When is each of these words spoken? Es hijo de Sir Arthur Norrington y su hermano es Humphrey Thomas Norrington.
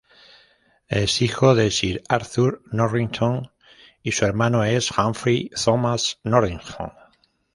Es 0.87 1.21
hijo 1.21 1.53
de 1.53 1.69
Sir 1.69 2.01
Arthur 2.09 2.63
Norrington 2.71 3.51
y 4.01 4.13
su 4.13 4.25
hermano 4.25 4.63
es 4.63 4.89
Humphrey 4.97 5.51
Thomas 5.63 6.17
Norrington. 6.23 6.91